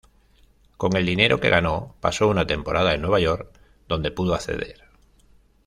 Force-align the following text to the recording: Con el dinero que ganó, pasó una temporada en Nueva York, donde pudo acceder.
Con 0.77 0.95
el 0.97 1.05
dinero 1.05 1.39
que 1.39 1.51
ganó, 1.51 1.93
pasó 1.99 2.27
una 2.27 2.47
temporada 2.47 2.95
en 2.95 3.01
Nueva 3.01 3.19
York, 3.19 3.51
donde 3.87 4.09
pudo 4.09 4.33
acceder. 4.33 4.83